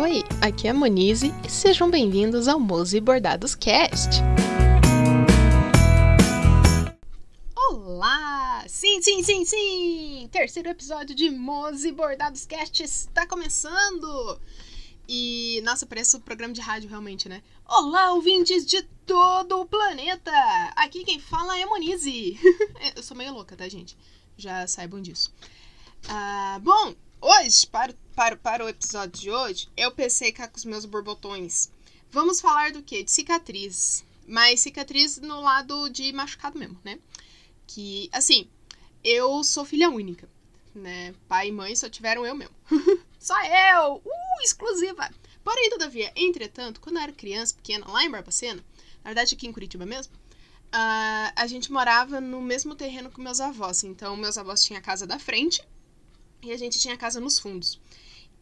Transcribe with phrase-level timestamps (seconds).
[0.00, 4.22] Oi, aqui é a Monize e sejam bem-vindos ao Mose Bordados Cast.
[7.56, 8.64] Olá!
[8.68, 10.28] Sim, sim, sim, sim!
[10.30, 14.40] Terceiro episódio de Mose Bordados Cast está começando!
[15.08, 17.42] E, nossa, parece um programa de rádio realmente, né?
[17.68, 20.30] Olá, ouvintes de todo o planeta!
[20.76, 22.38] Aqui quem fala é Monize.
[22.94, 23.98] Eu sou meio louca, tá, gente?
[24.36, 25.34] Já saibam disso.
[26.08, 30.64] Ah, bom, hoje, para, para, para o episódio de hoje, eu pensei cá com os
[30.64, 31.70] meus borbotões.
[32.10, 33.02] Vamos falar do quê?
[33.02, 34.04] De cicatriz.
[34.26, 36.98] Mas cicatriz no lado de machucado mesmo, né?
[37.66, 38.48] Que, assim,
[39.02, 40.28] eu sou filha única,
[40.74, 41.14] né?
[41.26, 42.54] Pai e mãe só tiveram eu mesmo.
[43.18, 43.96] só eu!
[43.96, 45.10] Uh, exclusiva!
[45.42, 48.62] Porém, todavia, entretanto, quando eu era criança, pequena, lá em Barbacena,
[49.02, 53.40] na verdade aqui em Curitiba mesmo, uh, a gente morava no mesmo terreno que meus
[53.40, 53.82] avós.
[53.84, 55.62] Então, meus avós tinham a casa da frente
[56.42, 57.80] e a gente tinha casa nos fundos.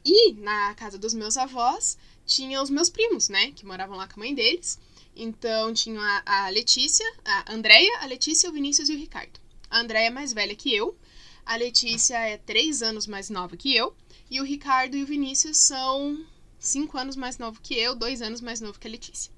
[0.04, 3.52] E na casa dos meus avós tinha os meus primos, né?
[3.52, 4.79] Que moravam lá com a mãe deles.
[5.15, 9.40] Então tinha a, a Letícia, a Andréia, a Letícia, o Vinícius e o Ricardo.
[9.70, 10.96] A Andréia é mais velha que eu.
[11.45, 13.95] A Letícia é três anos mais nova que eu.
[14.30, 16.24] E o Ricardo e o Vinícius são
[16.59, 19.32] cinco anos mais novo que eu, dois anos mais novo que a Letícia.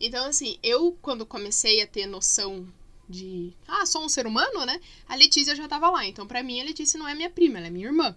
[0.00, 2.66] Então, assim, eu, quando comecei a ter noção
[3.12, 3.52] de.
[3.68, 4.80] Ah, sou um ser humano, né?
[5.06, 6.06] A Letícia já tava lá.
[6.06, 8.16] Então, para mim, a Letícia não é minha prima, ela é minha irmã.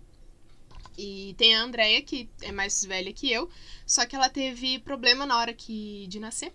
[0.98, 3.50] E tem a Andrea, que é mais velha que eu,
[3.86, 6.54] só que ela teve problema na hora que, de nascer.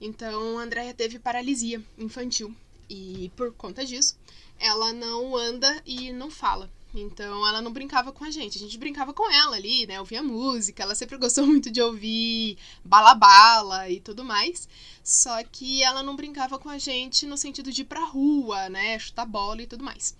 [0.00, 2.54] Então, a Andrea teve paralisia infantil.
[2.88, 4.16] E por conta disso,
[4.58, 6.70] ela não anda e não fala.
[6.92, 10.00] Então ela não brincava com a gente, a gente brincava com ela ali, né?
[10.00, 14.68] Ouvia música, ela sempre gostou muito de ouvir bala-bala e tudo mais.
[15.04, 18.98] Só que ela não brincava com a gente no sentido de ir pra rua, né?
[18.98, 20.16] Chutar bola e tudo mais.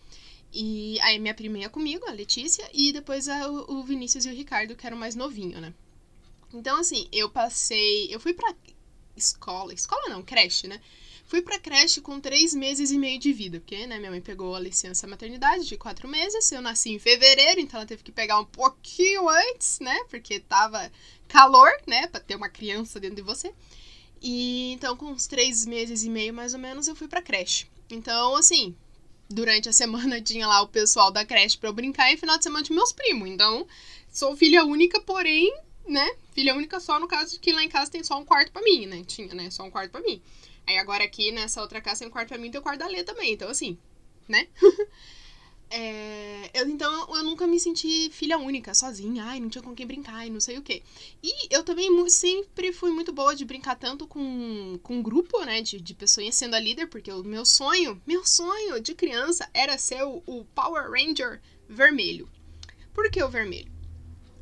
[0.53, 4.35] E aí minha prima ia comigo, a Letícia, e depois a, o Vinícius e o
[4.35, 5.73] Ricardo, que eram mais novinho, né?
[6.53, 8.13] Então, assim, eu passei.
[8.13, 8.55] Eu fui pra
[9.17, 9.73] escola.
[9.73, 10.81] Escola não, creche, né?
[11.31, 14.53] Fui pra creche com três meses e meio de vida, porque, né, minha mãe pegou
[14.53, 16.51] a licença maternidade de quatro meses.
[16.51, 19.97] Eu nasci em fevereiro, então ela teve que pegar um pouquinho antes, né?
[20.11, 20.91] Porque tava
[21.29, 22.09] calor, né?
[22.09, 23.55] Pra ter uma criança dentro de você.
[24.21, 27.69] E então, com uns três meses e meio, mais ou menos, eu fui pra creche.
[27.89, 28.75] Então, assim,
[29.29, 32.43] durante a semana tinha lá o pessoal da creche pra eu brincar e final de
[32.43, 33.29] semana tinha meus primos.
[33.29, 33.69] Então,
[34.11, 35.49] sou filha única, porém,
[35.91, 36.17] né?
[36.33, 38.63] Filha única só no caso de que lá em casa tem só um quarto para
[38.63, 39.03] mim, né?
[39.05, 39.51] Tinha, né?
[39.51, 40.23] Só um quarto para mim.
[40.67, 42.65] Aí agora aqui nessa outra casa tem um quarto pra mim e tem o um
[42.65, 43.33] quarto da Lê também.
[43.33, 43.77] Então, assim,
[44.29, 44.47] né?
[45.73, 49.87] É, eu, então eu nunca me senti filha única, sozinha, ai, não tinha com quem
[49.87, 50.83] brincar e não sei o quê.
[51.23, 55.81] E eu também sempre fui muito boa de brincar tanto com, com grupo, né, de,
[55.81, 60.03] de pessoas sendo a líder, porque o meu sonho, meu sonho de criança era ser
[60.03, 62.29] o, o Power Ranger vermelho.
[62.93, 63.71] Por que o vermelho?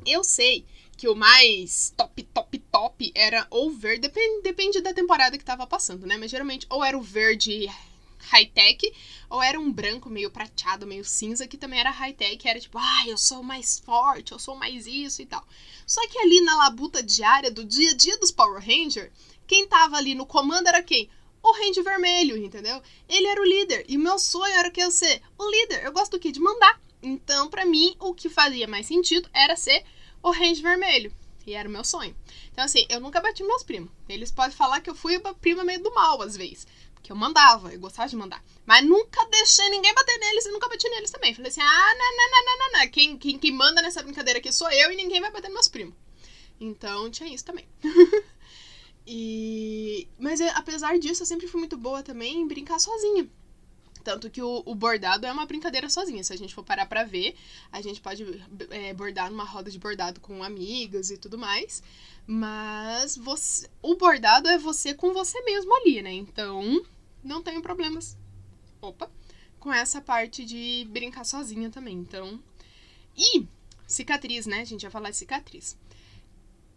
[0.07, 0.65] Eu sei
[0.99, 5.65] que o mais top, top, top era ou verde, depende, depende da temporada que tava
[5.65, 6.17] passando, né?
[6.17, 7.69] Mas geralmente ou era o verde
[8.17, 8.93] high-tech,
[9.29, 13.07] ou era um branco meio prateado, meio cinza, que também era high-tech, era tipo, ah,
[13.07, 15.41] eu sou mais forte, eu sou mais isso e tal.
[15.87, 19.09] Só que ali na labuta diária do dia a dia dos Power Ranger,
[19.47, 21.09] quem tava ali no comando era quem?
[21.41, 22.83] O Ranger Vermelho, entendeu?
[23.07, 25.85] Ele era o líder, e o meu sonho era que eu ser o líder.
[25.85, 26.29] Eu gosto do quê?
[26.29, 26.77] De mandar.
[27.01, 29.85] Então, para mim, o que fazia mais sentido era ser
[30.21, 31.13] o Ranger Vermelho.
[31.45, 32.15] E era o meu sonho.
[32.51, 33.91] Então, assim, eu nunca bati meus primos.
[34.07, 36.67] Eles podem falar que eu fui a prima meio do mal, às vezes.
[36.93, 38.43] Porque eu mandava, eu gostava de mandar.
[38.65, 41.33] Mas nunca deixei ninguém bater neles e nunca bati neles também.
[41.33, 42.87] Falei assim: ah, não, não, não, não.
[42.89, 45.95] Quem, quem, quem manda nessa brincadeira aqui sou eu e ninguém vai bater meus primos.
[46.59, 47.67] Então tinha isso também.
[49.07, 50.07] e...
[50.19, 53.29] Mas é, apesar disso, eu sempre fui muito boa também em brincar sozinha.
[54.09, 56.23] Tanto que o, o, bordado é uma brincadeira sozinha.
[56.23, 57.35] Se a gente for parar pra ver,
[57.71, 58.25] a gente pode
[58.71, 61.83] é, bordar numa roda de bordado com amigas e tudo mais.
[62.25, 66.11] Mas você, o bordado é você com você mesmo ali, né?
[66.11, 66.83] Então,
[67.23, 68.17] não tenho problemas.
[68.81, 69.11] Opa!
[69.59, 71.95] Com essa parte de brincar sozinha também.
[71.95, 72.41] Então.
[73.15, 73.45] E
[73.85, 74.61] cicatriz, né?
[74.61, 75.77] A gente vai falar de cicatriz.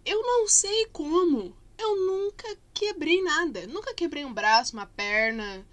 [0.05, 1.57] Eu não sei como.
[1.79, 3.67] Eu nunca quebrei nada.
[3.67, 5.65] Nunca quebrei um braço, uma perna.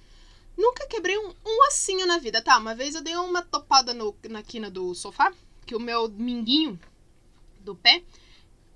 [0.60, 2.42] Nunca quebrei um, um ossinho na vida.
[2.42, 5.32] Tá, uma vez eu dei uma topada no, na quina do sofá.
[5.66, 6.78] Que o meu minguinho
[7.62, 8.04] do pé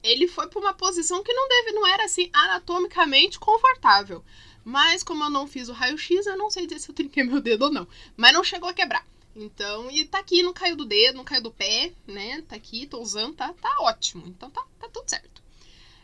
[0.01, 4.23] ele foi para uma posição que não deve, não era assim anatomicamente confortável.
[4.63, 7.41] Mas como eu não fiz o raio-x, eu não sei dizer se eu trinquei meu
[7.41, 7.87] dedo ou não.
[8.15, 9.05] Mas não chegou a quebrar.
[9.35, 12.41] Então, e tá aqui, não caiu do dedo, não caiu do pé, né?
[12.43, 14.23] Tá aqui, tô usando, tá, tá ótimo.
[14.27, 15.41] Então tá, tá tudo certo.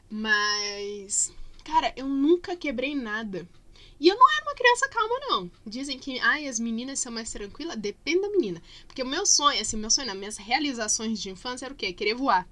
[0.10, 1.32] Mas,
[1.64, 3.48] cara, eu nunca quebrei nada.
[4.00, 5.52] E eu não era uma criança calma, não.
[5.66, 7.76] Dizem que, ai, as meninas são mais tranquilas.
[7.76, 8.62] Depende da menina.
[8.88, 11.92] Porque o meu sonho, assim, meu sonho, nas minhas realizações de infância era o quê?
[11.92, 12.48] Querer voar.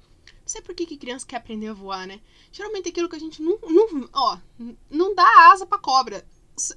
[0.45, 2.19] sei por que, que criança quer aprender a voar, né?
[2.51, 4.37] Geralmente é aquilo que a gente não, não, ó,
[4.89, 6.25] não dá asa pra cobra.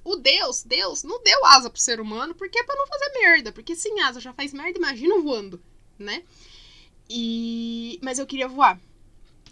[0.05, 3.50] O Deus, Deus, não deu asa pro ser humano porque é pra não fazer merda.
[3.50, 5.61] Porque sem asa já faz merda, imagina voando,
[5.99, 6.23] né?
[7.08, 7.99] E...
[8.02, 8.81] Mas eu queria voar.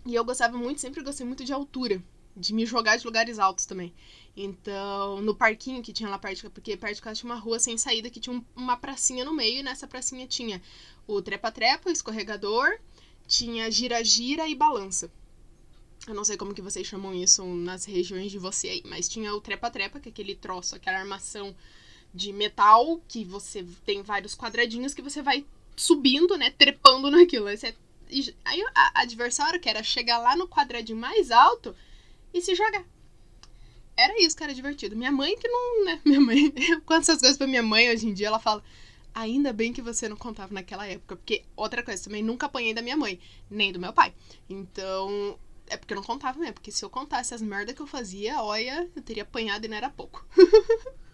[0.06, 2.00] E eu gostava muito, sempre gostei muito de altura.
[2.36, 3.92] De me jogar de lugares altos também.
[4.40, 7.76] Então, no parquinho que tinha lá perto, porque perto de casa tinha uma rua sem
[7.76, 10.62] saída que tinha uma pracinha no meio, e nessa pracinha tinha
[11.08, 12.78] o trepa-trepa, o escorregador,
[13.26, 15.10] tinha gira-gira e balança.
[16.06, 19.34] Eu não sei como que vocês chamam isso nas regiões de você aí, mas tinha
[19.34, 21.52] o trepa-trepa, que é aquele troço, aquela armação
[22.14, 25.44] de metal que você tem vários quadradinhos que você vai
[25.74, 27.48] subindo, né, trepando naquilo.
[27.48, 27.74] Aí, você...
[28.44, 31.74] aí a adversário que era chegar lá no quadradinho mais alto
[32.32, 32.84] e se jogar.
[33.98, 34.94] Era isso que era divertido.
[34.96, 38.06] Minha mãe que não, né, minha mãe, eu conto essas coisas pra minha mãe hoje
[38.06, 38.62] em dia, ela fala:
[39.12, 41.16] Ainda bem que você não contava naquela época.
[41.16, 43.18] Porque, outra coisa, também nunca apanhei da minha mãe,
[43.50, 44.14] nem do meu pai.
[44.48, 45.36] Então,
[45.66, 46.54] é porque eu não contava mesmo.
[46.54, 49.76] Porque se eu contasse as merdas que eu fazia, olha, eu teria apanhado e não
[49.76, 50.24] era pouco.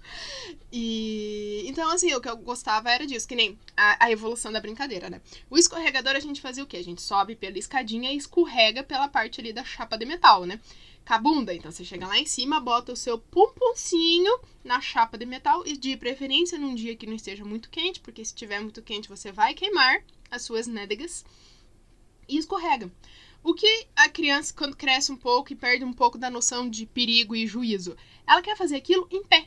[0.73, 4.61] e então, assim, o que eu gostava era disso, que nem a, a, evolução da
[4.61, 5.21] brincadeira, né?
[5.51, 6.77] O escorregador a gente fazia o quê?
[6.77, 10.61] A gente sobe pela escadinha e escorrega pela parte ali da chapa de metal, né?
[11.07, 11.55] com a bunda.
[11.55, 15.77] Então você chega lá em cima, bota o seu pumpuncinho na chapa de metal e
[15.77, 19.31] de preferência num dia que não esteja muito quente, porque se estiver muito quente você
[19.31, 21.25] vai queimar as suas nédegas
[22.29, 22.91] e escorrega.
[23.43, 26.87] O que a criança, quando cresce um pouco e perde um pouco da noção de
[26.87, 27.95] perigo e juízo,
[28.27, 29.47] ela quer fazer aquilo em pé.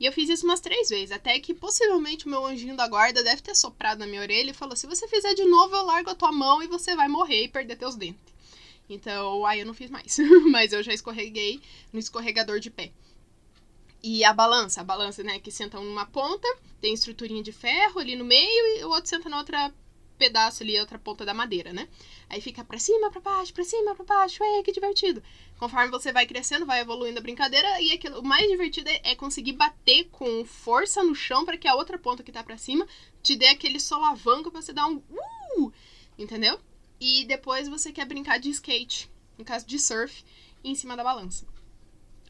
[0.00, 3.22] E eu fiz isso umas três vezes, até que possivelmente o meu anjinho da guarda
[3.22, 6.08] deve ter soprado na minha orelha e falou: se você fizer de novo, eu largo
[6.08, 8.32] a tua mão e você vai morrer e perder teus dentes.
[8.88, 10.16] Então, aí eu não fiz mais.
[10.50, 11.60] Mas eu já escorreguei
[11.92, 12.90] no escorregador de pé.
[14.02, 16.48] E a balança, a balança, né, que senta numa ponta,
[16.80, 19.70] tem estruturinha de ferro ali no meio e o outro senta na outra
[20.20, 21.88] pedaço ali, outra ponta da madeira, né?
[22.28, 25.22] Aí fica pra cima, pra baixo, pra cima, pra baixo, é que divertido.
[25.58, 29.14] Conforme você vai crescendo, vai evoluindo a brincadeira e aquilo, o mais divertido é, é
[29.14, 32.86] conseguir bater com força no chão para que a outra ponta que tá pra cima
[33.22, 35.02] te dê aquele solavanco pra você dar um
[35.58, 35.72] uh!
[36.18, 36.60] Entendeu?
[37.00, 40.22] E depois você quer brincar de skate, no caso de surf,
[40.62, 41.46] em cima da balança.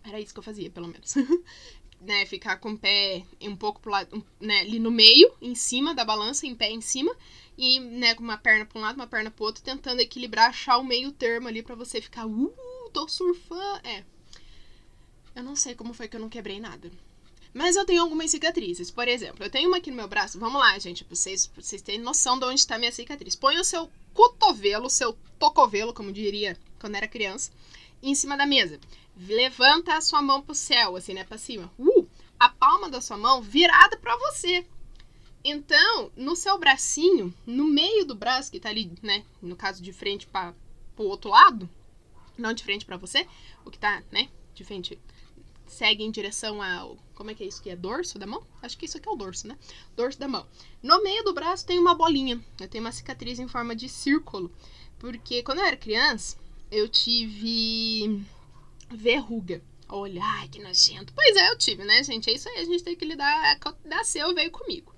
[0.05, 1.15] Era isso que eu fazia, pelo menos.
[2.01, 5.95] né, ficar com o pé um pouco pro lado, né, ali no meio, em cima
[5.95, 7.15] da balança, em pé em cima,
[7.59, 10.79] e né, com uma perna para um lado, uma perna pro outro, tentando equilibrar, achar
[10.79, 13.87] o meio termo ali para você ficar, uh, tô surfando.
[13.87, 14.05] É.
[15.35, 16.91] Eu não sei como foi que eu não quebrei nada.
[17.53, 18.91] Mas eu tenho algumas cicatrizes.
[18.91, 20.39] Por exemplo, eu tenho uma aqui no meu braço.
[20.39, 23.35] Vamos lá, gente, pra vocês, pra vocês terem noção de onde está minha cicatriz.
[23.35, 27.51] Põe o seu cotovelo, o seu tocovelo, como diria quando era criança,
[28.03, 28.81] em cima da mesa.
[29.29, 31.71] Levanta a sua mão pro céu, assim, né, pra cima.
[31.79, 32.07] Uh!
[32.39, 34.67] A palma da sua mão virada para você.
[35.45, 39.93] Então, no seu bracinho, no meio do braço, que tá ali, né, no caso de
[39.93, 40.55] frente para
[40.97, 41.69] o outro lado,
[42.37, 43.27] não de frente para você,
[43.65, 44.99] o que tá, né, de frente
[45.67, 46.99] segue em direção ao.
[47.15, 47.77] Como é que é isso que é?
[47.77, 48.43] Dorso da mão?
[48.63, 49.57] Acho que isso aqui é o dorso, né?
[49.95, 50.47] Dorso da mão.
[50.83, 52.43] No meio do braço tem uma bolinha.
[52.59, 54.51] Eu tenho uma cicatriz em forma de círculo.
[54.99, 56.37] Porque quando eu era criança,
[56.71, 58.25] eu tive
[58.91, 59.63] verruga.
[59.89, 61.13] Olha, ai, que nojento.
[61.13, 62.31] Pois é, eu tive, né, gente?
[62.31, 63.59] É isso aí, a gente tem que lidar.
[63.85, 64.95] Nasceu, veio comigo.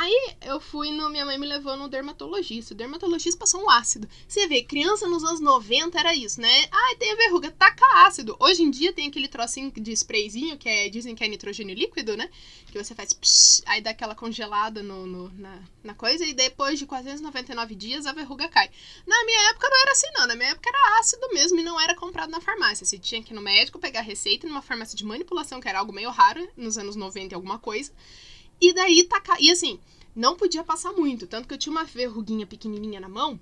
[0.00, 1.10] Aí eu fui no.
[1.10, 2.72] Minha mãe me levou no dermatologista.
[2.72, 4.08] O dermatologista passou um ácido.
[4.28, 6.68] Você vê, criança nos anos 90 era isso, né?
[6.70, 8.36] Ai, tem a verruga, taca ácido.
[8.38, 12.16] Hoje em dia tem aquele trocinho de sprayzinho, que é, dizem que é nitrogênio líquido,
[12.16, 12.30] né?
[12.70, 16.78] Que você faz psh, aí dá aquela congelada no, no, na, na coisa e depois
[16.78, 18.70] de 499 dias a verruga cai.
[19.04, 20.26] Na minha época não era assim, não.
[20.28, 22.86] Na minha época era ácido mesmo e não era comprado na farmácia.
[22.86, 25.92] Você tinha que ir no médico pegar receita numa farmácia de manipulação, que era algo
[25.92, 27.90] meio raro nos anos 90 e alguma coisa.
[28.60, 29.22] E daí tá.
[29.38, 29.78] E assim,
[30.14, 31.26] não podia passar muito.
[31.26, 33.38] Tanto que eu tinha uma verruguinha pequenininha na mão.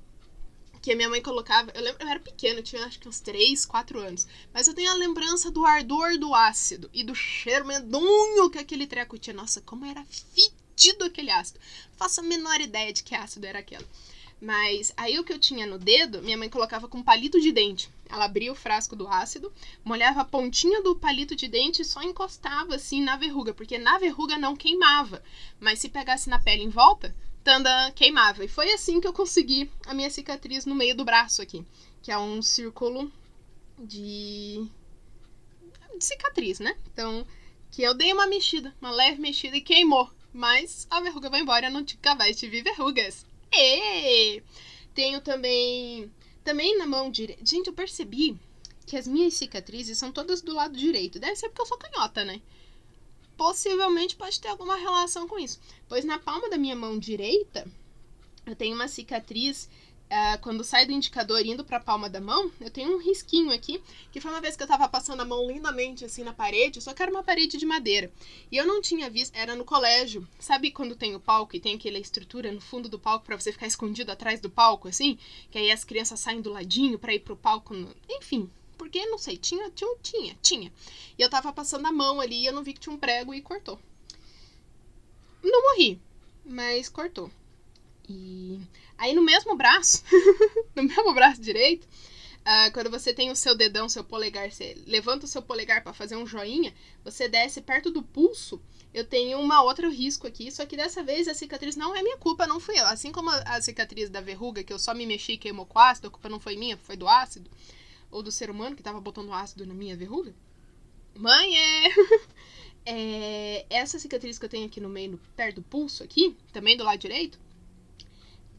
[0.83, 1.73] Que a minha mãe colocava.
[1.75, 4.27] Eu lembro, eu era pequena, eu tinha acho que uns 3, 4 anos.
[4.53, 8.87] Mas eu tenho a lembrança do ardor do ácido e do cheiro medonho que aquele
[8.87, 9.35] treco tinha.
[9.35, 11.59] Nossa, como era fedido aquele ácido.
[11.97, 13.87] Faço a menor ideia de que ácido era aquele.
[14.41, 17.91] Mas aí o que eu tinha no dedo, minha mãe colocava com palito de dente.
[18.09, 19.53] Ela abria o frasco do ácido,
[19.85, 23.99] molhava a pontinha do palito de dente e só encostava assim na verruga, porque na
[23.99, 25.23] verruga não queimava.
[25.61, 28.45] Mas se pegasse na pele em volta, tanda queimava.
[28.45, 31.65] E foi assim que eu consegui a minha cicatriz no meio do braço aqui,
[32.03, 33.11] que é um círculo
[33.79, 34.67] de,
[35.99, 36.77] de cicatriz, né?
[36.93, 37.27] Então,
[37.71, 40.11] que eu dei uma mexida, uma leve mexida e queimou.
[40.33, 43.25] Mas a verruga vai embora, não nunca mais tive verrugas.
[43.53, 44.43] E
[44.95, 46.11] tenho também.
[46.47, 47.45] Também na mão direita.
[47.45, 48.39] Gente, eu percebi
[48.87, 51.19] que as minhas cicatrizes são todas do lado direito.
[51.19, 52.41] Deve ser porque eu sou canhota, né?
[53.37, 55.59] Possivelmente pode ter alguma relação com isso.
[55.89, 57.67] Pois na palma da minha mão direita,
[58.47, 59.69] eu tenho uma cicatriz
[60.07, 63.51] Uh, quando sai do indicador indo para a palma da mão, eu tenho um risquinho
[63.51, 63.83] aqui,
[64.13, 66.95] que foi uma vez que eu tava passando a mão lindamente assim na parede, só
[66.95, 68.13] que era uma parede de madeira.
[68.51, 70.27] E eu não tinha visto, era no colégio.
[70.39, 73.51] Sabe quando tem o palco e tem aquela estrutura no fundo do palco para você
[73.51, 75.19] ficar escondido atrás do palco assim,
[75.51, 77.93] que aí as crianças saem do ladinho para ir pro palco, no...
[78.09, 78.49] enfim,
[78.79, 80.73] porque não sei, tinha, tinha, tinha, tinha.
[81.19, 83.35] E eu tava passando a mão ali e eu não vi que tinha um prego
[83.35, 83.77] e cortou.
[85.43, 86.01] Não morri,
[86.45, 87.29] mas cortou.
[88.09, 88.61] E
[88.97, 90.03] aí no mesmo braço,
[90.75, 91.87] no mesmo braço direito,
[92.47, 95.93] uh, quando você tem o seu dedão, seu polegar, você levanta o seu polegar para
[95.93, 96.73] fazer um joinha,
[97.05, 98.63] você desce perto do pulso.
[98.95, 102.17] Eu tenho uma outra risco aqui, só que dessa vez a cicatriz não é minha
[102.17, 102.87] culpa, não fui eu.
[102.87, 106.09] Assim como a cicatriz da verruga, que eu só me mexi e queimou com ácido,
[106.09, 107.51] a culpa não foi minha, foi do ácido.
[108.11, 110.35] Ou do ser humano que tava botando ácido na minha verruga.
[111.15, 111.89] Mãe, é...
[112.87, 113.67] é...
[113.69, 116.99] Essa cicatriz que eu tenho aqui no meio, perto do pulso aqui, também do lado
[116.99, 117.39] direito,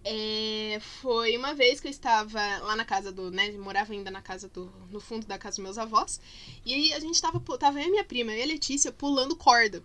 [0.10, 4.22] é, foi uma vez que eu estava lá na casa do, né, morava ainda na
[4.22, 6.22] casa do, no fundo da casa dos meus avós,
[6.66, 9.36] e aí a gente tava, tava eu e minha prima, eu e a Letícia, pulando
[9.36, 9.84] corda.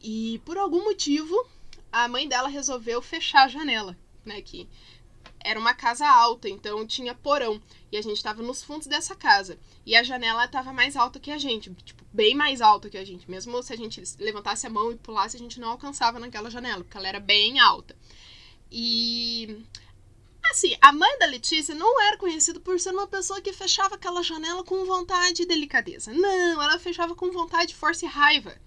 [0.00, 1.46] E por algum motivo,
[1.92, 3.94] a mãe dela resolveu fechar a janela,
[4.24, 4.66] né, que
[5.38, 7.60] era uma casa alta, então tinha porão,
[7.92, 9.58] e a gente tava nos fundos dessa casa.
[9.84, 13.04] E a janela tava mais alta que a gente, tipo, bem mais alta que a
[13.04, 13.30] gente.
[13.30, 16.82] Mesmo se a gente levantasse a mão e pulasse, a gente não alcançava naquela janela,
[16.82, 17.96] porque ela era bem alta.
[18.70, 19.64] E
[20.50, 24.22] assim, a mãe da Letícia não era conhecida por ser uma pessoa que fechava aquela
[24.22, 26.12] janela com vontade e delicadeza.
[26.12, 28.58] Não, ela fechava com vontade, força e raiva.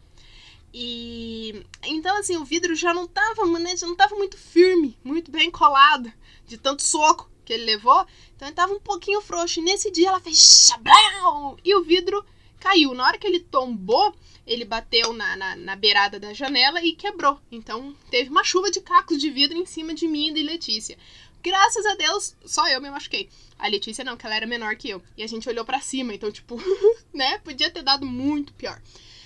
[0.74, 5.30] E então assim, o vidro já não tava, né, já não tava muito firme, muito
[5.30, 6.12] bem colado,
[6.48, 8.06] de tanto soco que ele levou.
[8.36, 9.60] Então ele tava um pouquinho frouxo.
[9.60, 12.26] E nesse dia ela fez chablau e o vidro
[12.60, 12.94] caiu.
[12.94, 14.16] Na hora que ele tombou,
[14.52, 17.40] ele bateu na, na, na, beirada da janela e quebrou.
[17.50, 20.98] Então teve uma chuva de cacos de vidro em cima de mim e de Letícia.
[21.42, 23.30] Graças a Deus, só eu me machuquei.
[23.58, 25.02] A Letícia não, que ela era menor que eu.
[25.18, 26.62] E a gente olhou para cima, então, tipo,
[27.14, 27.38] né?
[27.40, 28.82] Podia ter dado muito pior.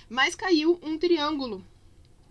[0.08, 1.64] Mas caiu um triângulo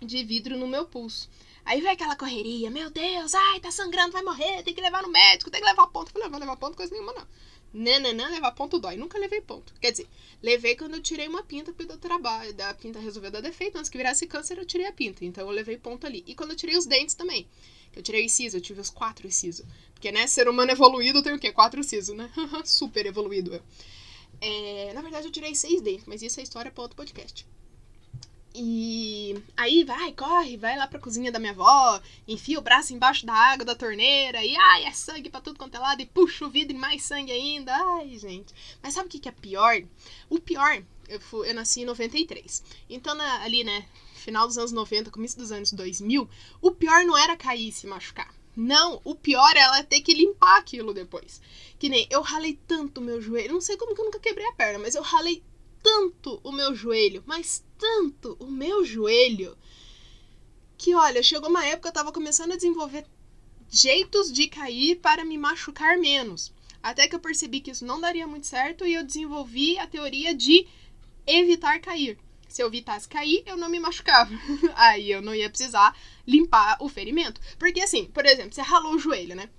[0.01, 1.29] de vidro no meu pulso.
[1.65, 5.09] Aí vai aquela correria, meu Deus, ai, tá sangrando, vai morrer, tem que levar no
[5.09, 6.09] médico, tem que levar ponto.
[6.09, 7.27] Eu falei, não vou levar ponto, coisa nenhuma, não.
[7.77, 8.95] Nananã, levar ponto dói.
[8.95, 9.73] Nunca levei ponto.
[9.81, 10.07] Quer dizer,
[10.41, 12.53] levei quando eu tirei uma pinta do trabalho.
[12.53, 13.77] Da pinta resolveu dar defeito.
[13.77, 15.25] Antes que virasse câncer, eu tirei a pinta.
[15.25, 16.23] Então eu levei ponto ali.
[16.25, 17.45] E quando eu tirei os dentes também.
[17.93, 19.65] Eu tirei o siso, eu tive os quatro siso.
[19.93, 21.51] Porque, né, ser humano evoluído tem o quê?
[21.51, 22.31] Quatro siso, né?
[22.63, 23.61] Super evoluído.
[24.39, 27.45] É, na verdade, eu tirei seis dentes, mas isso é história para outro podcast.
[28.57, 33.25] E aí vai, corre, vai lá pra cozinha da minha avó, enfia o braço embaixo
[33.25, 36.45] da água da torneira e ai, é sangue pra tudo quanto é lado e puxa
[36.45, 37.75] o vidro e mais sangue ainda.
[37.75, 38.53] Ai, gente.
[38.81, 39.83] Mas sabe o que, que é pior?
[40.29, 42.63] O pior, eu, fui, eu nasci em 93.
[42.89, 46.29] Então, na, ali, né, final dos anos 90, começo dos anos 2000,
[46.61, 48.33] o pior não era cair e se machucar.
[48.55, 51.41] Não, o pior é ela ter que limpar aquilo depois.
[51.77, 54.53] Que nem eu ralei tanto meu joelho, não sei como que eu nunca quebrei a
[54.53, 55.43] perna, mas eu ralei
[55.85, 59.55] tanto o meu joelho, mas tanto o meu joelho,
[60.75, 63.05] que olha, chegou uma época eu tava começando a desenvolver
[63.69, 66.51] jeitos de cair para me machucar menos.
[66.81, 70.33] Até que eu percebi que isso não daria muito certo e eu desenvolvi a teoria
[70.33, 70.67] de
[71.27, 72.17] evitar cair.
[72.49, 74.31] Se eu evitasse cair, eu não me machucava.
[74.75, 77.39] Aí eu não ia precisar limpar o ferimento.
[77.59, 79.51] Porque assim, por exemplo, você ralou o joelho, né?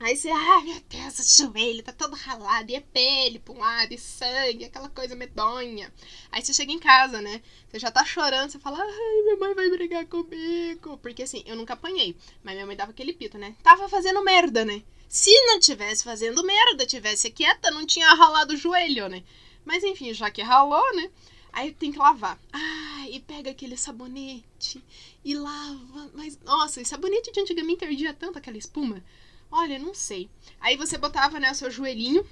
[0.00, 3.58] Aí você, ai meu Deus, o joelho tá todo ralado, e é pele pra um
[3.58, 5.92] lado, e sangue, aquela coisa medonha.
[6.32, 7.42] Aí você chega em casa, né?
[7.68, 10.96] Você já tá chorando, você fala, ai, minha mãe vai brigar comigo.
[11.02, 13.54] Porque assim, eu nunca apanhei, mas minha mãe dava aquele pito, né?
[13.62, 14.82] Tava fazendo merda, né?
[15.06, 19.22] Se não tivesse fazendo merda, tivesse quieta, não tinha ralado o joelho, né?
[19.66, 21.10] Mas enfim, já que ralou, né?
[21.52, 22.40] Aí tem que lavar.
[22.50, 24.82] Ah, e pega aquele sabonete
[25.22, 26.10] e lava.
[26.14, 29.04] Mas, nossa, e sabonete de antigamente perdia tanto aquela espuma.
[29.50, 30.30] Olha, não sei.
[30.60, 32.26] Aí você botava, né, o seu joelhinho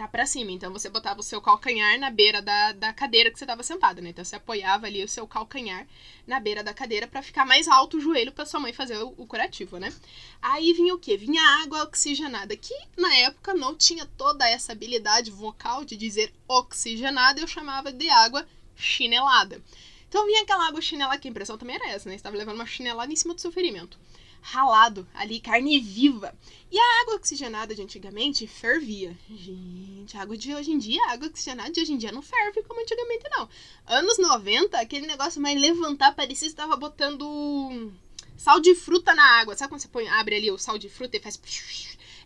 [0.00, 0.50] tá para cima.
[0.50, 4.00] Então você botava o seu calcanhar na beira da, da cadeira que você tava sentado,
[4.00, 4.10] né?
[4.10, 5.86] Então você apoiava ali o seu calcanhar
[6.26, 9.14] na beira da cadeira para ficar mais alto o joelho para sua mãe fazer o,
[9.18, 9.92] o, curativo, né?
[10.40, 11.16] Aí vinha o quê?
[11.16, 17.40] Vinha água oxigenada, que na época não tinha toda essa habilidade vocal de dizer oxigenada,
[17.40, 18.46] eu chamava de água
[18.76, 19.62] chinelada.
[20.08, 22.16] Então vinha aquela água chinelada, que a impressão também era essa, né?
[22.16, 23.98] Você tava levando uma chinelada em cima do seu ferimento
[24.40, 26.36] ralado ali, carne viva.
[26.70, 29.16] E a água oxigenada de antigamente fervia.
[29.28, 32.22] Gente, a água de hoje em dia, a água oxigenada de hoje em dia não
[32.22, 33.48] ferve como antigamente, não.
[33.86, 37.92] Anos 90, aquele negócio mais levantar, parecia que estava botando
[38.36, 39.56] sal de fruta na água.
[39.56, 41.40] Sabe quando você põe, abre ali o sal de fruta e faz.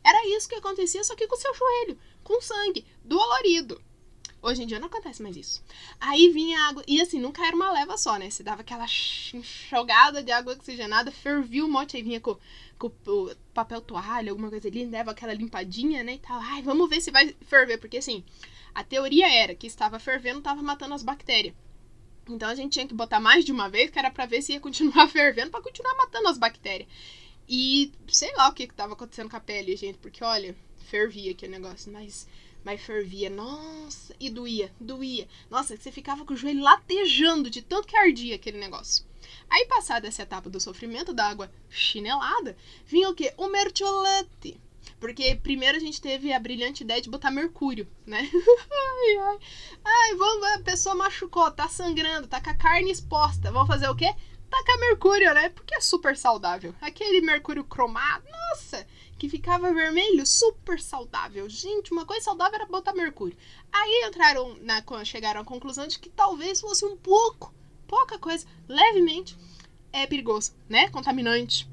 [0.04, 3.80] Era isso que acontecia, só que com seu joelho, com sangue, dolorido.
[4.44, 5.64] Hoje em dia não acontece mais isso.
[5.98, 6.84] Aí vinha água.
[6.86, 8.28] E assim, nunca era uma leva só, né?
[8.28, 12.36] Você dava aquela enxugada de água oxigenada, fervia o monte, aí vinha com,
[12.78, 16.16] com o papel toalha, alguma coisa ali, leva aquela limpadinha, né?
[16.16, 16.38] E tal.
[16.38, 17.78] Ai, vamos ver se vai ferver.
[17.78, 18.22] Porque assim,
[18.74, 21.54] a teoria era que estava fervendo, estava matando as bactérias.
[22.28, 24.52] Então a gente tinha que botar mais de uma vez, que era pra ver se
[24.52, 26.88] ia continuar fervendo, para continuar matando as bactérias.
[27.48, 31.32] E sei lá o que, que tava acontecendo com a pele, gente, porque olha, fervia
[31.32, 32.26] aquele negócio, mas
[32.64, 35.28] mas fervia, nossa, e doía, doía.
[35.50, 39.04] Nossa, você ficava com o joelho latejando de tanto que ardia aquele negócio.
[39.50, 42.56] Aí, passada essa etapa do sofrimento da água chinelada,
[42.86, 43.32] vinha o quê?
[43.36, 44.58] O mertiolate.
[44.98, 48.20] Porque primeiro a gente teve a brilhante ideia de botar mercúrio, né?
[48.32, 49.38] ai, ai.
[49.84, 53.52] Ai, vamos, a pessoa machucou, tá sangrando, tá com a carne exposta.
[53.52, 54.14] Vamos fazer o quê?
[54.50, 55.50] Tacar mercúrio, né?
[55.50, 56.74] Porque é super saudável.
[56.80, 58.86] Aquele mercúrio cromado, nossa,
[59.24, 61.48] que ficava vermelho, super saudável.
[61.48, 63.36] Gente, uma coisa saudável era botar mercúrio.
[63.72, 67.54] Aí entraram na chegaram à conclusão de que talvez fosse um pouco,
[67.86, 69.36] pouca coisa, levemente
[69.92, 70.90] é perigoso, né?
[70.90, 71.66] Contaminante.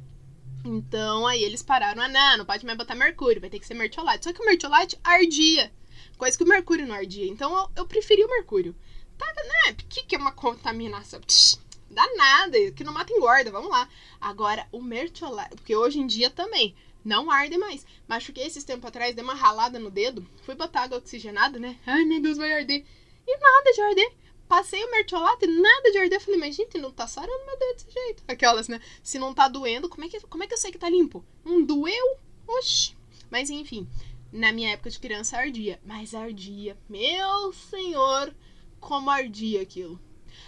[0.64, 3.74] Então aí eles pararam, ah, não, não pode mais botar mercúrio, vai ter que ser
[3.74, 4.24] mertiolate.
[4.24, 5.72] Só que o mertiolate ardia,
[6.18, 7.28] coisa que o mercúrio não ardia.
[7.28, 8.74] Então eu, eu preferi o mercúrio.
[9.18, 9.72] Tá, né?
[9.72, 11.20] O que, que é uma contaminação?
[11.20, 13.90] Psh, dá nada, que não mata engorda, vamos lá.
[14.22, 17.86] Agora, o mertiolate, porque hoje em dia também não arde mais.
[18.08, 21.78] Machuquei esses tempos atrás, dei uma ralada no dedo, fui botar água oxigenada, né?
[21.86, 22.86] Ai, meu Deus, vai arder.
[23.28, 24.14] E nada de arder.
[24.48, 26.20] Passei o mertiolate, nada de arder.
[26.20, 28.24] Falei, mas gente, não tá sarando meu dedo desse jeito.
[28.28, 28.82] Aquelas, né?
[29.02, 31.24] Se não tá doendo, como é que, como é que eu sei que tá limpo?
[31.46, 32.18] Não doeu?
[32.48, 32.96] Oxi.
[33.30, 33.88] Mas enfim,
[34.32, 35.80] na minha época de criança ardia.
[35.86, 36.78] Mas ardia.
[36.90, 38.36] Meu senhor,
[38.80, 39.98] como ardia aquilo.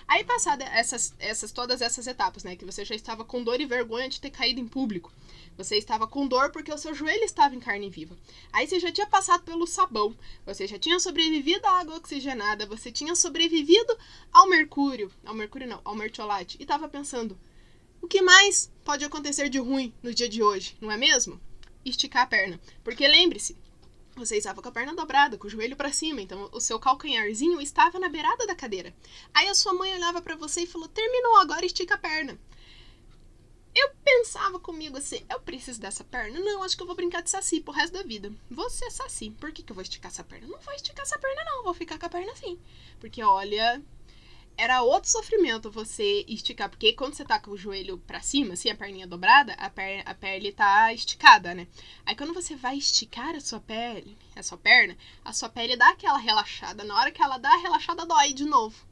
[0.07, 2.55] Aí, passada essas, essas, todas essas etapas, né?
[2.55, 5.13] Que você já estava com dor e vergonha de ter caído em público.
[5.57, 8.17] Você estava com dor porque o seu joelho estava em carne viva.
[8.51, 12.91] Aí você já tinha passado pelo sabão, você já tinha sobrevivido à água oxigenada, você
[12.91, 13.98] tinha sobrevivido
[14.31, 17.38] ao mercúrio, ao mercúrio não, ao mertiolate, e estava pensando:
[18.01, 21.39] o que mais pode acontecer de ruim no dia de hoje, não é mesmo?
[21.86, 22.60] Esticar a perna.
[22.83, 23.55] Porque lembre-se,
[24.15, 27.59] você estava com a perna dobrada, com o joelho para cima, então o seu calcanharzinho
[27.61, 28.94] estava na beirada da cadeira.
[29.33, 32.37] Aí a sua mãe olhava para você e falou: "Terminou, agora estica a perna".
[33.75, 36.40] Eu pensava comigo assim, eu preciso dessa perna?
[36.40, 38.31] Não, acho que eu vou brincar de saci pro resto da vida.
[38.50, 39.31] Vou ser saci.
[39.31, 40.48] Por que, que eu vou esticar essa perna?
[40.48, 41.64] Não vou esticar essa perna, não.
[41.64, 42.59] Vou ficar com a perna assim.
[43.00, 43.81] Porque, olha,
[44.55, 46.70] era outro sofrimento você esticar.
[46.70, 50.03] Porque quando você tá com o joelho pra cima, assim, a perninha dobrada, a, per
[50.05, 51.68] a pele tá esticada, né?
[52.05, 55.90] Aí quando você vai esticar a sua pele, a sua perna, a sua pele dá
[55.90, 56.83] aquela relaxada.
[56.83, 58.86] Na hora que ela dá a relaxada, dói de novo.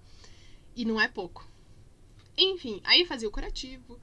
[0.76, 1.48] E não é pouco.
[2.36, 4.00] Enfim, aí fazia o curativo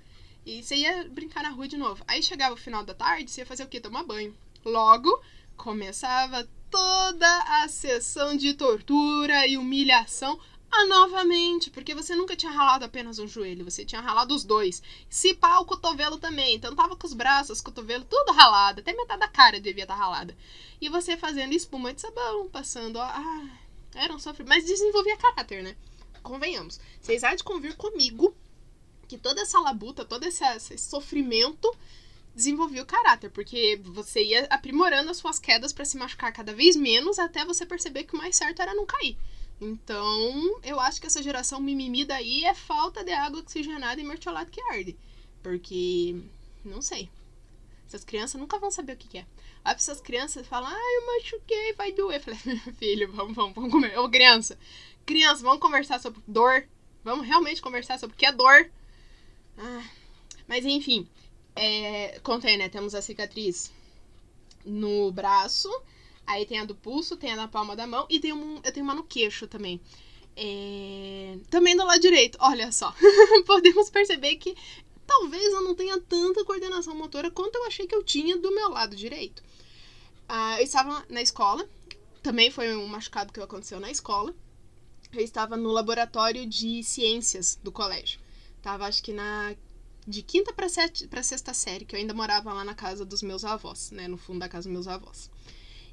[0.49, 2.03] e você ia brincar na rua de novo.
[2.09, 3.79] Aí chegava o final da tarde, você ia fazer o quê?
[3.79, 4.35] Tomar banho.
[4.65, 5.23] Logo,
[5.59, 12.87] começava toda a sessão de tortura e humilhação ah, novamente, porque você nunca tinha ralado
[12.87, 14.83] apenas um joelho, você tinha ralado os dois.
[15.11, 16.55] Se pá, o cotovelo também.
[16.55, 18.81] Então tava com os braços, cotovelo, tudo ralado.
[18.81, 20.35] Até metade da cara devia estar tá ralada.
[20.81, 22.99] E você fazendo espuma de sabão, passando.
[22.99, 23.51] Ah,
[23.95, 24.57] era um sofrimento.
[24.57, 25.77] Mas desenvolvia caráter, né?
[26.23, 26.81] Convenhamos.
[27.03, 28.35] Vocês há de convir comigo
[29.09, 31.75] que toda essa labuta, todo esse, esse sofrimento
[32.35, 36.77] desenvolvia o caráter, porque você ia aprimorando as suas quedas para se machucar cada vez
[36.77, 39.17] menos até você perceber que o mais certo era não cair.
[39.61, 44.53] Então, eu acho que essa geração mimimi daí é falta de água oxigenada e mertiolate
[44.53, 44.97] que arde.
[45.43, 46.17] Porque,
[46.65, 47.11] não sei.
[47.89, 49.27] Essas crianças nunca vão saber o que, que é.
[49.65, 52.23] Aí essas crianças falam, ah, eu machuquei, vai doer.
[52.29, 53.99] Eu falei, filho, vamos, vamos, vamos comer.
[53.99, 54.57] Ô, criança,
[55.05, 56.69] criança, vamos conversar sobre dor.
[57.03, 58.71] Vamos realmente conversar sobre o que é dor.
[59.59, 59.85] Ah,
[60.47, 61.07] mas enfim,
[61.57, 62.69] é, contei, né?
[62.69, 63.73] Temos a cicatriz
[64.65, 65.69] no braço,
[66.27, 68.73] aí tem a do pulso, tem a na palma da mão e tem um, eu
[68.73, 69.81] tenho uma no queixo também.
[70.37, 72.95] É, também do lado direito, olha só.
[73.45, 74.55] Podemos perceber que
[75.07, 78.69] talvez eu não tenha tanta coordenação motora quanto eu achei que eu tinha do meu
[78.71, 79.43] lado direito.
[80.29, 81.69] Ah, eu estava na escola,
[82.23, 84.35] também foi um machucado que aconteceu na escola.
[85.13, 88.21] Eu estava no laboratório de ciências do colégio.
[88.63, 89.55] Tava, acho que na.
[90.07, 93.91] De quinta para sexta série, que eu ainda morava lá na casa dos meus avós,
[93.91, 94.09] né?
[94.09, 95.31] No fundo da casa dos meus avós.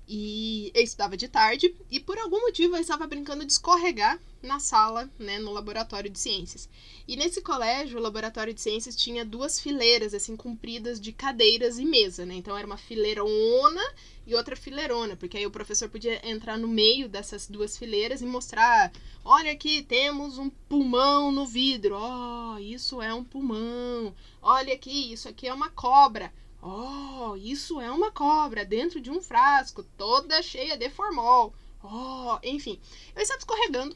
[0.08, 4.60] E eu estudava de tarde e por algum motivo eu estava brincando de escorregar na
[4.60, 6.70] sala, né, no laboratório de ciências.
[7.08, 11.86] E nesse colégio, o laboratório de ciências tinha duas fileiras assim compridas de cadeiras e
[11.86, 12.36] mesa, né?
[12.36, 13.82] Então era uma fileirona
[14.28, 18.26] e outra fileirona, porque aí o professor podia entrar no meio dessas duas fileiras e
[18.26, 18.92] mostrar,
[19.24, 21.96] olha aqui, temos um pulmão no vidro.
[21.96, 24.14] Ó, oh, isso é um pulmão.
[24.42, 26.32] Olha aqui, isso aqui é uma cobra.
[26.68, 31.54] Oh, isso é uma cobra dentro de um frasco, toda cheia de formol.
[31.84, 32.80] Oh, enfim.
[33.16, 33.96] Eu estava escorregando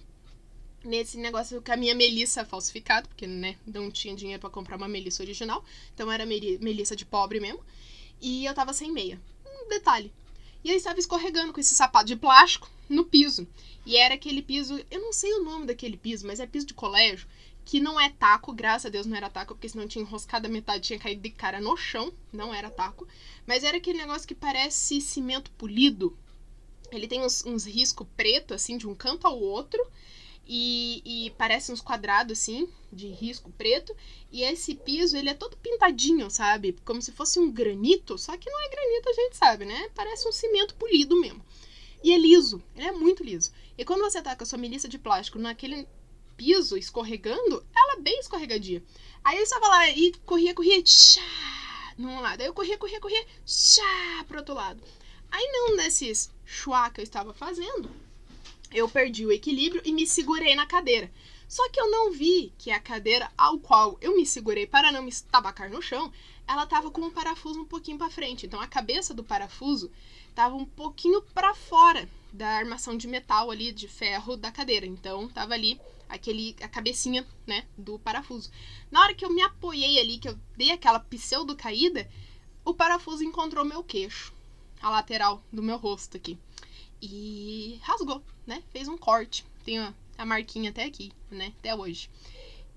[0.84, 4.88] nesse negócio com a minha melissa falsificada, porque, né, não tinha dinheiro para comprar uma
[4.88, 5.66] melissa original.
[5.96, 7.60] Então era melissa de pobre mesmo.
[8.22, 9.20] E eu tava sem meia.
[9.44, 10.14] Um detalhe.
[10.64, 13.48] E eu estava escorregando com esse sapato de plástico no piso.
[13.84, 16.76] E era aquele piso, eu não sei o nome daquele piso, mas é piso de
[16.76, 17.28] colégio,
[17.70, 20.50] que não é taco, graças a Deus não era taco, porque senão tinha enroscado a
[20.50, 23.08] metade, tinha caído de cara no chão, não era taco.
[23.46, 26.18] Mas era aquele negócio que parece cimento polido.
[26.92, 29.86] Ele tem uns, uns riscos preto, assim, de um canto ao outro.
[30.48, 33.96] E, e, parece uns quadrados assim, de risco preto.
[34.32, 36.76] E esse piso, ele é todo pintadinho, sabe?
[36.84, 39.92] Como se fosse um granito, só que não é granito, a gente sabe, né?
[39.94, 41.46] Parece um cimento polido mesmo.
[42.04, 43.52] E é liso, ele é muito liso.
[43.78, 45.88] E quando você com a sua melissa de plástico naquele
[46.40, 48.82] piso escorregando, ela é bem escorregadia.
[49.22, 51.22] Aí eu estava lá e corria, corria, tchá,
[51.98, 52.40] num lado.
[52.40, 54.82] Aí eu corria, corria, corria, tchá, pro outro lado.
[55.30, 57.92] Aí num desses chuá que eu estava fazendo,
[58.72, 61.12] eu perdi o equilíbrio e me segurei na cadeira.
[61.46, 65.04] Só que eu não vi que a cadeira ao qual eu me segurei para não
[65.04, 66.10] me estabacar no chão,
[66.48, 68.46] ela estava com um parafuso um pouquinho para frente.
[68.46, 69.92] Então a cabeça do parafuso
[70.30, 74.86] estava um pouquinho para fora da armação de metal ali de ferro da cadeira.
[74.86, 75.78] Então tava ali
[76.10, 78.52] aquele a cabecinha, né, do parafuso.
[78.92, 82.10] Na hora que eu me apoiei ali, que eu dei aquela pseudo caída,
[82.66, 84.34] o parafuso encontrou meu queixo,
[84.82, 86.38] a lateral do meu rosto aqui
[87.02, 88.64] e rasgou, né?
[88.72, 89.46] Fez um corte.
[89.64, 91.54] Tem a, a marquinha até aqui, né?
[91.60, 92.10] Até hoje.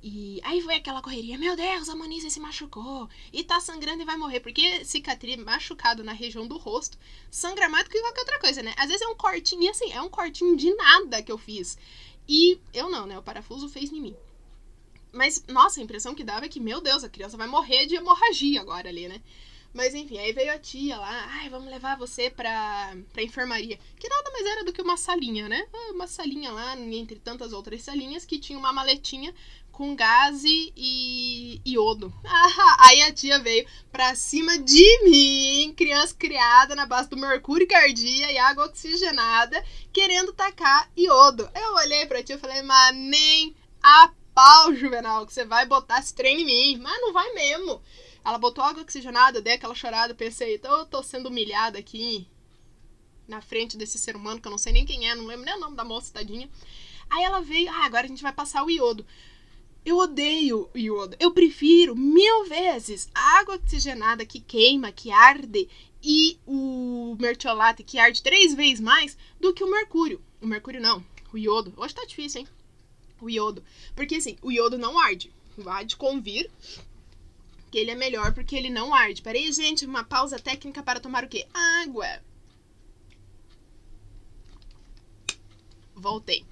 [0.03, 4.05] E aí foi aquela correria, meu Deus, a Monize se machucou e tá sangrando e
[4.05, 6.99] vai morrer, porque cicatriz machucado na região do rosto
[7.31, 8.75] sangra mais do que qualquer outra coisa, né?
[8.77, 11.79] Às vezes é um cortinho, e assim, é um cortinho de nada que eu fiz.
[12.29, 13.19] E eu não, né?
[13.19, 14.17] O parafuso fez em mim.
[15.13, 17.97] Mas, nossa, a impressão que dava é que, meu Deus, a criança vai morrer de
[17.97, 19.21] hemorragia agora ali, né?
[19.73, 23.79] Mas enfim, aí veio a tia lá, ai, vamos levar você pra, pra enfermaria.
[23.99, 25.67] Que nada mais era do que uma salinha, né?
[25.73, 29.35] Ah, uma salinha lá, entre tantas outras salinhas, que tinha uma maletinha
[29.73, 32.13] com gás e iodo.
[32.25, 37.67] Ah, aí a tia veio pra cima de mim, criança criada na base do mercúrio
[37.67, 41.49] cardia e água oxigenada, querendo tacar iodo.
[41.55, 45.99] Eu olhei pra tia e falei, mas nem a pau, Juvenal, que você vai botar
[45.99, 46.81] esse trem em mim.
[46.83, 47.81] Mas não vai mesmo.
[48.25, 52.27] Ela botou água oxigenada, dei aquela chorada, pensei, então eu tô sendo humilhada aqui
[53.27, 55.57] na frente desse ser humano que eu não sei nem quem é, não lembro nem
[55.57, 56.49] o nome da moça, tadinha.
[57.11, 59.05] Aí ela veio, ah, agora a gente vai passar o iodo.
[59.85, 61.17] Eu odeio iodo.
[61.19, 65.69] Eu prefiro mil vezes a água oxigenada que queima, que arde,
[66.03, 70.21] e o mertiolate que arde três vezes mais do que o mercúrio.
[70.41, 71.73] O mercúrio não, o iodo.
[71.77, 72.49] Hoje tá difícil, hein?
[73.21, 73.65] O iodo.
[73.95, 75.33] Porque assim, o iodo não arde.
[75.57, 76.51] Vai de convir
[77.73, 79.23] que ele é melhor porque ele não arde.
[79.23, 81.49] Peraí, gente, uma pausa técnica para tomar o quê?
[81.55, 82.23] Água.
[85.95, 86.45] Voltei.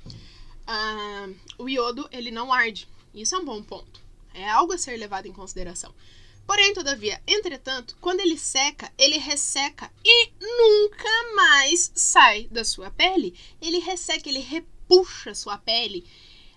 [0.66, 2.88] Uh, o iodo, ele não arde.
[3.12, 4.00] Isso é um bom ponto.
[4.32, 5.94] É algo a ser levado em consideração.
[6.46, 13.38] Porém, todavia, entretanto, quando ele seca, ele resseca e nunca mais sai da sua pele.
[13.60, 16.08] Ele resseca, ele repuxa sua pele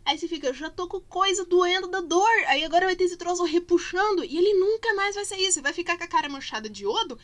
[0.06, 2.30] Aí você fica, eu já tô com coisa doendo da dor.
[2.48, 4.24] Aí agora vai ter esse troço repuxando.
[4.24, 5.52] E ele nunca mais vai sair.
[5.52, 7.18] Você vai ficar com a cara manchada de iodo.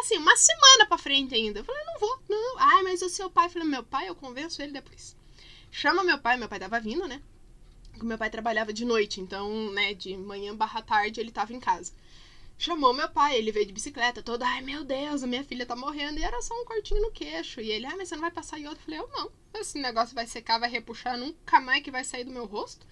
[0.00, 1.60] Assim, uma semana pra frente ainda.
[1.60, 2.58] Eu falei, não vou, não.
[2.58, 3.46] Ai, mas o seu pai.
[3.46, 5.16] Eu falei, meu pai, eu convenço ele depois.
[5.70, 6.36] Chama meu pai.
[6.36, 7.22] Meu pai tava vindo, né?
[8.02, 9.20] Meu pai trabalhava de noite.
[9.20, 11.92] Então, né, de manhã barra tarde ele tava em casa
[12.58, 15.76] chamou meu pai, ele veio de bicicleta, todo, ai meu Deus, a minha filha tá
[15.76, 17.60] morrendo, e era só um cortinho no queixo.
[17.60, 18.76] E ele, ah, mas você não vai passar iodo?
[18.76, 19.30] Eu falei, eu não.
[19.54, 22.86] Esse negócio vai secar, vai repuxar, nunca mais que vai sair do meu rosto.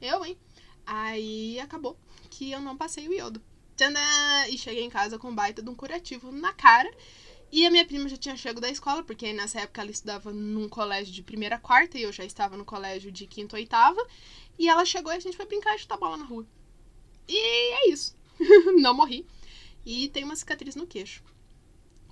[0.00, 0.38] Eu, hein?
[0.86, 1.98] Aí acabou
[2.30, 3.42] que eu não passei o iodo.
[3.76, 4.00] Tchandã!
[4.48, 6.90] E cheguei em casa com um baita de um curativo na cara.
[7.50, 10.68] E a minha prima já tinha chegado da escola, porque nessa época ela estudava num
[10.68, 14.04] colégio de primeira a quarta e eu já estava no colégio de quinta a oitava.
[14.58, 16.46] E ela chegou e a gente foi brincar e chutar bola na rua.
[17.28, 18.17] E é isso.
[18.80, 19.26] não morri.
[19.84, 21.22] E tem uma cicatriz no queixo.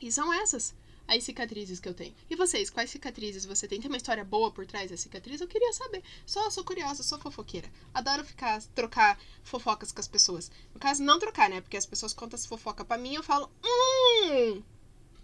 [0.00, 0.74] E são essas
[1.08, 2.14] as cicatrizes que eu tenho.
[2.28, 3.80] E vocês, quais cicatrizes você tem?
[3.80, 5.40] Tem uma história boa por trás da cicatriz?
[5.40, 6.02] Eu queria saber.
[6.24, 7.70] Só sou curiosa, sou fofoqueira.
[7.94, 10.50] Adoro ficar, trocar fofocas com as pessoas.
[10.74, 11.60] No caso, não trocar, né?
[11.60, 14.62] Porque as pessoas contam essa fofoca pra mim eu falo, hum,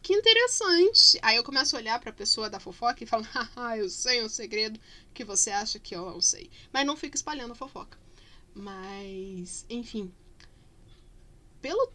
[0.03, 1.19] que interessante.
[1.21, 4.29] Aí eu começo a olhar pra pessoa da fofoca e falo, haha, eu sei um
[4.29, 4.79] segredo
[5.13, 6.51] que você acha que eu não sei.
[6.73, 7.99] Mas não fico espalhando fofoca.
[8.55, 10.13] Mas, enfim,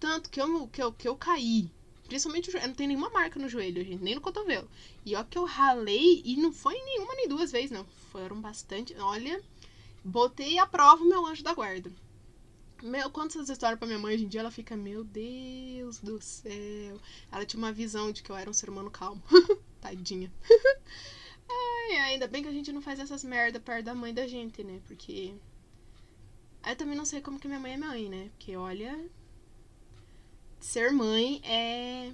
[0.08, 1.70] tanto que eu, que eu, que eu caí,
[2.08, 4.70] principalmente eu não tenho nenhuma marca no joelho, gente, nem no cotovelo.
[5.06, 7.86] E ó que eu ralei, e não foi nenhuma nem duas vezes, não.
[8.12, 8.96] Foram bastante.
[8.96, 9.44] Olha,
[10.04, 11.92] botei à prova meu anjo da guarda.
[12.82, 16.22] Meu, conto essas histórias pra minha mãe hoje em dia, ela fica, meu Deus do
[16.22, 16.98] céu.
[17.32, 19.22] Ela tinha uma visão de que eu era um ser humano calmo.
[19.82, 20.32] Tadinha.
[21.50, 24.64] Ai, ainda bem que a gente não faz essas merda perto da mãe da gente,
[24.64, 24.80] né?
[24.88, 25.34] Porque.
[26.66, 28.30] Eu também não sei como que minha mãe é mãe, né?
[28.30, 29.10] Porque olha.
[30.60, 32.12] Ser mãe é.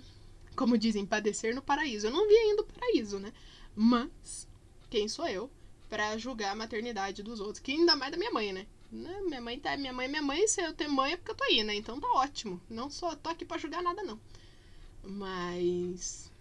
[0.55, 2.07] Como dizem, padecer no paraíso.
[2.07, 3.33] Eu não vi ainda o paraíso, né?
[3.75, 4.47] Mas.
[4.89, 5.49] Quem sou eu
[5.89, 7.59] para julgar a maternidade dos outros?
[7.59, 8.67] Que ainda mais da minha mãe, né?
[8.91, 9.21] né?
[9.21, 9.75] Minha mãe tá.
[9.75, 11.75] Minha mãe é minha mãe, se eu tenho mãe é porque eu tô aí, né?
[11.75, 12.61] Então tá ótimo.
[12.69, 14.19] Não sou, tô aqui pra julgar nada, não.
[15.03, 16.31] Mas.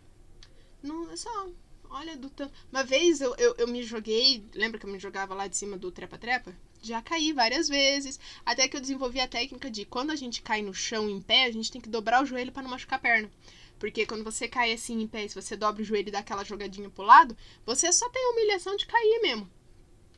[0.82, 1.48] Não, é só.
[1.88, 2.52] Olha do tanto.
[2.70, 4.44] Uma vez eu, eu, eu me joguei.
[4.54, 6.54] Lembra que eu me jogava lá de cima do trepa-trepa?
[6.82, 8.18] Já caí várias vezes.
[8.44, 11.44] Até que eu desenvolvi a técnica de quando a gente cai no chão em pé,
[11.44, 13.30] a gente tem que dobrar o joelho para não machucar a perna.
[13.78, 16.44] Porque quando você cai assim em pé, se você dobra o joelho e dá aquela
[16.44, 19.50] jogadinha pro lado, você só tem a humilhação de cair mesmo.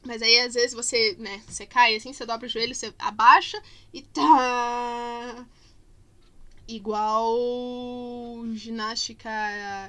[0.03, 3.63] Mas aí, às vezes, você, né, você cai assim, você dobra o joelho, você abaixa
[3.93, 5.47] e tá
[6.67, 7.37] igual
[8.55, 9.31] ginástica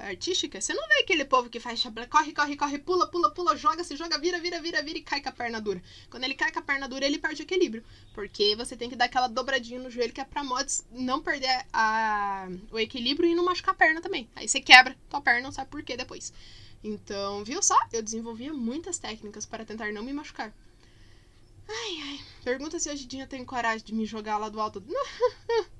[0.02, 0.60] artística.
[0.60, 3.96] Você não vê aquele povo que faz corre, corre, corre, pula, pula, pula, joga, se
[3.96, 5.82] joga, vira, vira, vira, vira e cai com a perna dura.
[6.10, 7.84] Quando ele cai com a perna dura, ele perde o equilíbrio.
[8.14, 11.66] Porque você tem que dar aquela dobradinha no joelho que é pra mods não perder
[11.72, 14.28] a, o equilíbrio e não machucar a perna também.
[14.36, 16.32] Aí você quebra tua perna, não sabe por que depois.
[16.84, 17.78] Então, viu só?
[17.92, 20.52] Eu desenvolvia muitas técnicas para tentar não me machucar.
[21.68, 22.20] Ai, ai.
[22.44, 24.82] Pergunta se hoje em dia eu tenho coragem de me jogar lá do alto.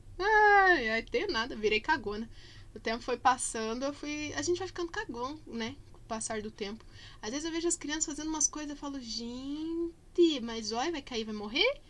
[0.77, 2.29] Ai, ai, tenho nada, virei cagona.
[2.75, 4.35] O tempo foi passando, eu fui.
[4.35, 5.75] A gente vai ficando cagão, né?
[5.91, 6.85] Com o passar do tempo.
[7.23, 11.01] Às vezes eu vejo as crianças fazendo umas coisas e falo, gente, mas olha, vai
[11.01, 11.81] cair, vai morrer?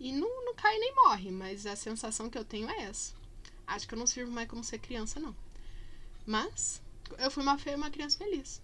[0.00, 3.14] E não, não cai nem morre, mas a sensação que eu tenho é essa.
[3.64, 5.34] Acho que eu não sirvo mais como ser criança, não.
[6.26, 6.82] Mas
[7.16, 8.60] eu fui uma, uma criança feliz.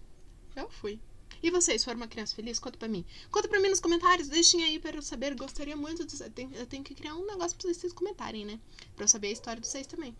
[0.53, 0.99] Eu fui.
[1.43, 2.59] E vocês foram uma criança feliz?
[2.59, 3.03] Conta pra mim.
[3.31, 5.33] Conta pra mim nos comentários, deixem aí para eu saber.
[5.35, 6.15] Gostaria muito de.
[6.53, 8.59] Eu tenho que criar um negócio pra vocês comentarem, né?
[8.95, 10.15] Pra eu saber a história de vocês também.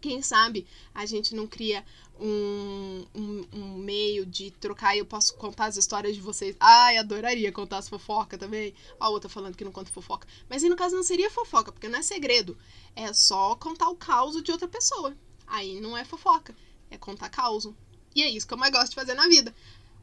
[0.00, 1.84] Quem sabe a gente não cria
[2.18, 6.56] um, um, um, meio de trocar e eu posso contar as histórias de vocês.
[6.58, 8.74] Ai, adoraria contar as fofocas também.
[8.98, 10.26] A outra falando que não conta fofoca.
[10.50, 12.58] Mas aí no caso não seria fofoca, porque não é segredo.
[12.96, 15.16] É só contar o caos de outra pessoa.
[15.46, 16.52] Aí não é fofoca,
[16.90, 17.68] é contar caos.
[18.12, 19.54] E é isso que eu mais gosto de fazer na vida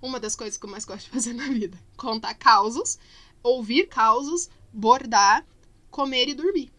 [0.01, 2.97] uma das coisas que eu mais gosto de fazer na vida: contar causos,
[3.43, 5.45] ouvir causos, bordar,
[5.89, 6.71] comer e dormir.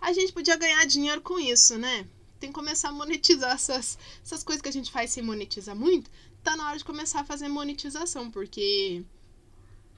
[0.00, 2.06] A gente podia ganhar dinheiro com isso, né?
[2.38, 6.10] Tem que começar a monetizar essas, essas coisas que a gente faz sem monetizar muito.
[6.42, 9.04] Tá na hora de começar a fazer monetização, porque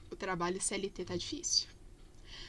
[0.09, 1.67] o trabalho CLT tá difícil.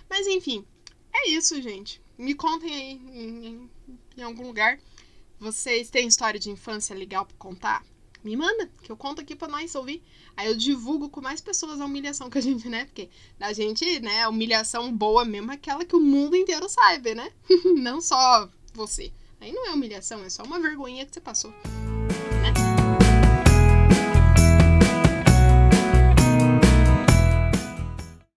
[0.09, 0.65] Mas enfim,
[1.13, 2.01] é isso, gente.
[2.17, 3.71] Me contem aí em, em,
[4.17, 4.79] em algum lugar.
[5.39, 7.85] Vocês têm história de infância legal pra contar?
[8.23, 10.03] Me manda, que eu conto aqui pra nós ouvir.
[10.37, 12.85] Aí eu divulgo com mais pessoas a humilhação que a gente, né?
[12.85, 17.15] Porque da gente, né, a humilhação boa mesmo é aquela que o mundo inteiro saiba,
[17.15, 17.33] né?
[17.77, 19.13] não só você.
[19.41, 21.53] Aí não é humilhação, é só uma vergonhinha que você passou.